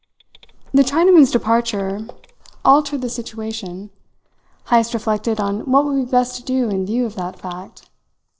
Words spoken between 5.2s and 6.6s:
on what would be best to